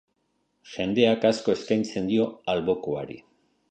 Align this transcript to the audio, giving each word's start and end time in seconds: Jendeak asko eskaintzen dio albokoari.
Jendeak 0.69 1.29
asko 1.31 1.55
eskaintzen 1.59 2.11
dio 2.13 2.29
albokoari. 2.57 3.25